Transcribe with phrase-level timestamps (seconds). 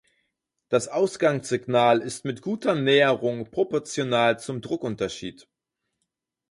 [0.69, 5.47] Das Ausgangssignal ist mit guter Näherung proportional zum Druckunterschied.